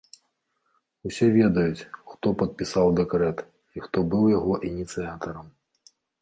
[1.09, 3.45] Усе ведаюць, хто падпісаў дэкрэт
[3.79, 5.47] і хто быў яго ініцыятарам.